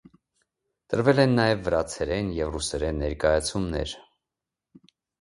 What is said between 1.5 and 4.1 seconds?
վրացերեն և ռուսերեն ներկայացումներ։